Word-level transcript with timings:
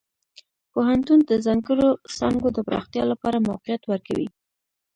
پوهنتون 0.71 1.19
د 1.29 1.31
ځانګړو 1.45 1.89
څانګو 2.17 2.49
د 2.53 2.57
پراختیا 2.67 3.03
لپاره 3.11 3.45
موقعیت 3.49 3.81
ورکوي. 3.91 4.27